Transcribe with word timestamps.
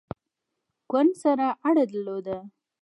ګوند 0.91 1.11
سره 1.23 1.47
اړه 1.67 1.83
درلوده. 1.89 2.37